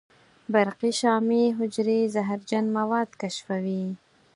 [0.53, 3.85] برقي شامي حجرې زهرجن مواد کشفوي.